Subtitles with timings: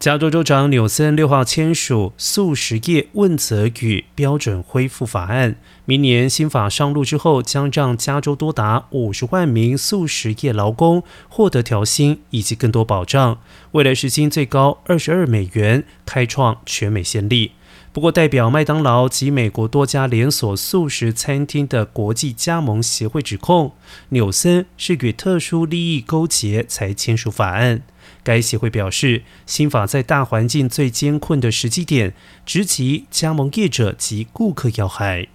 [0.00, 13.42] 加州州长纽森六号签署素食业问责与标准恢复法案，明年新法上路之后，将让加州多达五十万名素食业劳工获得调薪以及更多保障，
[13.72, 17.52] 未来时薪最高二十二美元，开创全美先例。
[17.92, 23.72] 不过，代表麦当劳及美国多家连锁素食餐厅的国际加盟协会指控，
[24.10, 27.82] 纽森是与特殊利益勾结才签署法案。
[28.22, 32.14] 该协会表示，新法在大环境最艰困的时机点，
[32.46, 35.26] 直击加盟业者及顾客要害。